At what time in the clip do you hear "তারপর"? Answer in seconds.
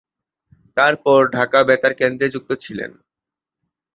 0.77-1.19